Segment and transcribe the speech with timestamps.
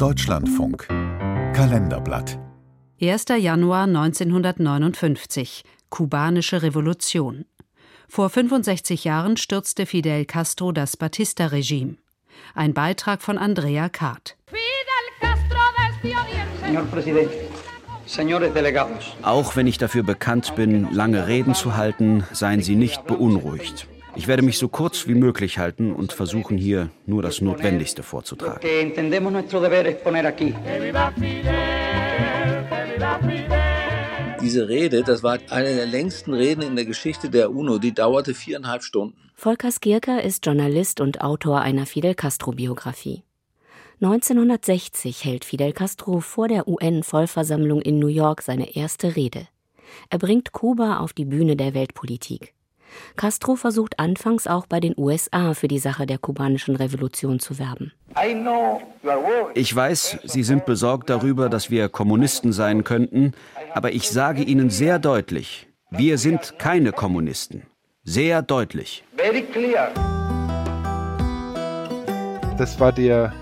[0.00, 0.88] Deutschlandfunk
[1.52, 2.38] Kalenderblatt
[3.02, 3.26] 1.
[3.38, 7.44] Januar 1959 Kubanische Revolution.
[8.08, 11.96] Vor 65 Jahren stürzte Fidel Castro das Batista-Regime.
[12.54, 14.38] Ein Beitrag von Andrea Kart.
[19.20, 23.86] Auch wenn ich dafür bekannt bin, lange Reden zu halten, seien Sie nicht beunruhigt.
[24.16, 28.60] Ich werde mich so kurz wie möglich halten und versuchen, hier nur das Notwendigste vorzutragen.
[34.42, 38.34] Diese Rede, das war eine der längsten Reden in der Geschichte der UNO, die dauerte
[38.34, 39.30] viereinhalb Stunden.
[39.34, 43.22] Volker Skierker ist Journalist und Autor einer Fidel Castro-Biografie.
[44.02, 49.46] 1960 hält Fidel Castro vor der UN-Vollversammlung in New York seine erste Rede.
[50.08, 52.54] Er bringt Kuba auf die Bühne der Weltpolitik.
[53.16, 57.92] Castro versucht anfangs auch bei den USA für die Sache der kubanischen Revolution zu werben.
[59.54, 63.32] Ich weiß, Sie sind besorgt darüber, dass wir Kommunisten sein könnten,
[63.74, 67.62] aber ich sage Ihnen sehr deutlich, wir sind keine Kommunisten.
[68.02, 69.04] Sehr deutlich.
[72.58, 73.32] Das war der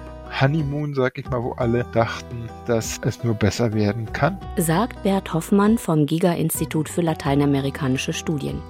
[0.41, 4.39] Honeymoon, sag ich mal, wo alle dachten, dass es nur besser werden kann.
[4.57, 8.63] Sagt Bert Hoffmann vom Giga-Institut für lateinamerikanische Studien.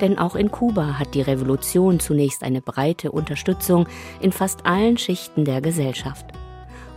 [0.00, 3.86] Denn auch in Kuba hat die Revolution zunächst eine breite Unterstützung
[4.20, 6.26] in fast allen Schichten der Gesellschaft.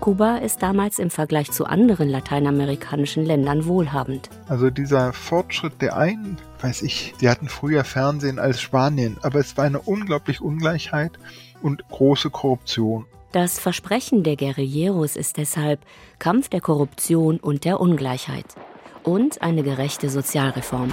[0.03, 4.29] Kuba ist damals im Vergleich zu anderen lateinamerikanischen Ländern wohlhabend.
[4.49, 9.55] Also dieser Fortschritt der einen, weiß ich, die hatten früher Fernsehen als Spanien, aber es
[9.55, 11.13] war eine unglaubliche Ungleichheit
[11.61, 13.05] und große Korruption.
[13.31, 15.79] Das Versprechen der Guerilleros ist deshalb
[16.19, 18.45] Kampf der Korruption und der Ungleichheit
[19.03, 20.91] und eine gerechte Sozialreform.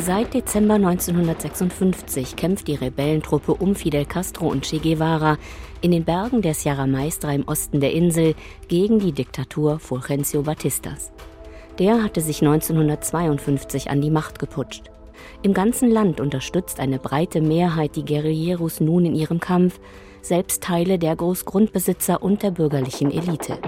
[0.00, 5.38] Seit Dezember 1956 kämpft die Rebellentruppe um Fidel Castro und Che Guevara
[5.80, 8.34] in den Bergen der Sierra Maestra im Osten der Insel
[8.68, 11.10] gegen die Diktatur Fulgencio Batistas.
[11.80, 14.84] Der hatte sich 1952 an die Macht geputscht.
[15.42, 19.80] Im ganzen Land unterstützt eine breite Mehrheit die Guerilleros nun in ihrem Kampf,
[20.22, 23.58] selbst Teile der Großgrundbesitzer und der bürgerlichen Elite.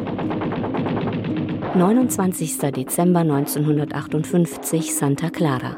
[1.75, 2.59] 29.
[2.73, 5.77] Dezember 1958 Santa Clara.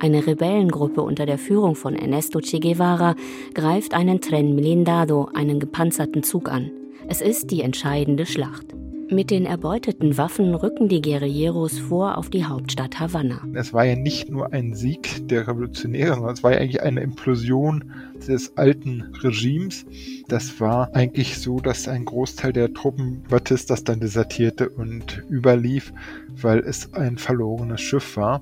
[0.00, 3.14] Eine Rebellengruppe unter der Führung von Ernesto Che Guevara
[3.54, 6.70] greift einen Tren Blindado, einen gepanzerten Zug an.
[7.08, 8.74] Es ist die entscheidende Schlacht.
[9.10, 13.42] Mit den erbeuteten Waffen rücken die Guerilleros vor auf die Hauptstadt Havanna.
[13.52, 17.02] Es war ja nicht nur ein Sieg der Revolutionäre, sondern es war ja eigentlich eine
[17.02, 17.92] Implosion
[18.26, 19.86] des alten Regimes.
[20.28, 25.92] Das war eigentlich so, dass ein Großteil der Truppen Batistas dann desertierte und überlief,
[26.40, 28.40] weil es ein verlorenes Schiff war.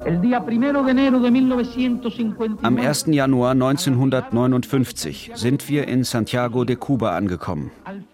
[2.63, 3.07] Am 1.
[3.09, 7.71] Januar 1959 sind wir in Santiago de Cuba angekommen.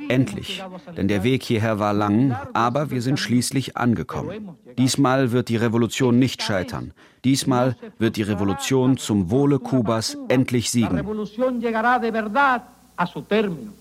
[0.08, 0.62] Endlich,
[0.96, 4.56] denn der Weg hierher war lang, aber wir sind schließlich angekommen.
[4.78, 6.92] Diesmal wird die Revolution nicht scheitern.
[7.28, 10.98] Diesmal wird die Revolution zum Wohle Kubas endlich siegen.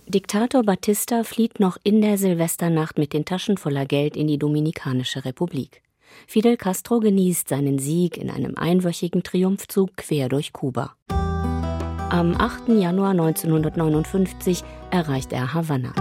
[0.05, 5.23] Diktator Batista flieht noch in der Silvesternacht mit den Taschen voller Geld in die Dominikanische
[5.23, 5.81] Republik.
[6.27, 10.95] Fidel Castro genießt seinen Sieg in einem einwöchigen Triumphzug quer durch Kuba.
[11.07, 12.67] Am 8.
[12.67, 15.93] Januar 1959 erreicht er Havanna.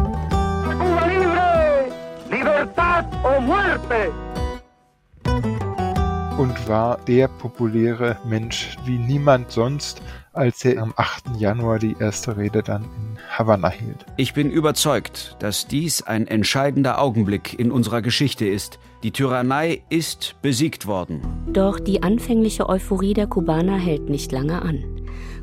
[6.39, 10.03] Und war der populäre Mensch wie niemand sonst,
[10.35, 11.39] als er am 8.
[11.39, 14.05] Januar die erste Rede dann in Havanna hielt.
[14.19, 18.79] Ich bin überzeugt, dass dies ein entscheidender Augenblick in unserer Geschichte ist.
[19.03, 21.23] Die Tyrannei ist besiegt worden.
[21.51, 24.85] Doch die anfängliche Euphorie der Kubaner hält nicht lange an.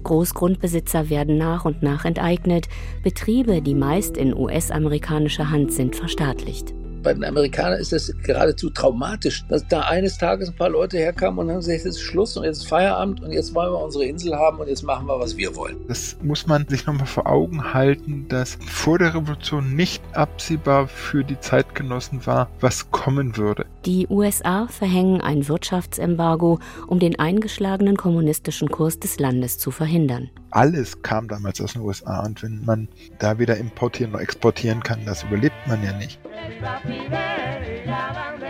[0.04, 2.68] Großgrundbesitzer werden nach und nach enteignet,
[3.02, 6.76] Betriebe, die meist in US-amerikanischer Hand sind, verstaatlicht.
[7.04, 11.40] Bei den Amerikanern ist das geradezu traumatisch, dass da eines Tages ein paar Leute herkamen
[11.40, 14.06] und haben gesagt, jetzt ist Schluss und jetzt ist Feierabend und jetzt wollen wir unsere
[14.06, 15.76] Insel haben und jetzt machen wir, was wir wollen.
[15.90, 21.26] Das muss man sich nochmal vor Augen halten, dass vor der Revolution nicht absehbar für
[21.26, 23.66] die Zeitgenossen war, was kommen würde.
[23.86, 30.30] Die USA verhängen ein Wirtschaftsembargo, um den eingeschlagenen kommunistischen Kurs des Landes zu verhindern.
[30.54, 35.04] Alles kam damals aus den USA und wenn man da weder importieren noch exportieren kann,
[35.04, 36.20] das überlebt man ja nicht.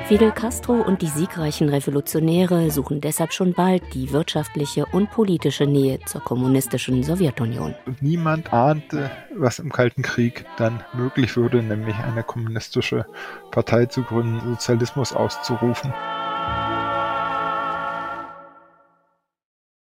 [0.07, 6.01] Fidel Castro und die siegreichen Revolutionäre suchen deshalb schon bald die wirtschaftliche und politische Nähe
[6.05, 7.73] zur kommunistischen Sowjetunion.
[8.01, 13.05] Niemand ahnte, was im Kalten Krieg dann möglich würde, nämlich eine kommunistische
[13.51, 15.93] Partei zu gründen, Sozialismus auszurufen.